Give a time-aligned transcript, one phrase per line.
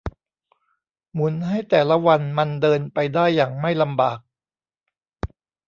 [1.13, 4.19] หมุนให้แต่ละวันมันเดินไปได้อย่างไม่ลำบาก